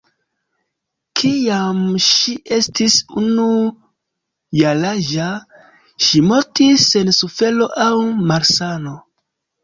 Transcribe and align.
Kiam 1.19 1.81
ŝi 2.05 2.31
estis 2.55 2.95
unu 3.21 3.45
jaraĝa, 4.59 5.27
ŝi 6.05 6.23
mortis 6.31 6.87
sen 6.93 7.13
sufero 7.19 7.69
aŭ 7.89 7.91
malsano. 8.33 8.95